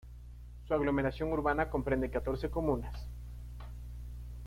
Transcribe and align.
Su 0.67 0.73
aglomeración 0.73 1.31
urbana 1.31 1.69
comprende 1.69 2.09
catorce 2.09 2.49
comunas. 2.49 2.95